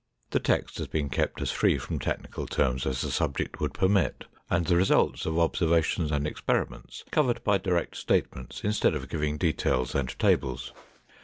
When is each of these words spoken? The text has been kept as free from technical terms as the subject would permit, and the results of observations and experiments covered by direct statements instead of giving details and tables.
The 0.31 0.39
text 0.39 0.79
has 0.79 0.87
been 0.87 1.09
kept 1.09 1.43
as 1.43 1.51
free 1.51 1.77
from 1.77 1.99
technical 1.99 2.47
terms 2.47 2.87
as 2.87 3.01
the 3.01 3.11
subject 3.11 3.59
would 3.59 3.71
permit, 3.71 4.25
and 4.49 4.65
the 4.65 4.75
results 4.75 5.27
of 5.27 5.37
observations 5.37 6.11
and 6.11 6.25
experiments 6.25 7.03
covered 7.11 7.43
by 7.43 7.59
direct 7.59 7.95
statements 7.97 8.63
instead 8.63 8.95
of 8.95 9.09
giving 9.09 9.37
details 9.37 9.93
and 9.93 10.09
tables. 10.17 10.73